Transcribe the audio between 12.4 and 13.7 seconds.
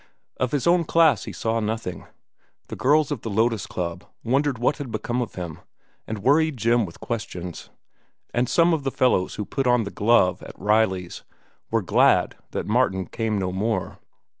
that Martin came no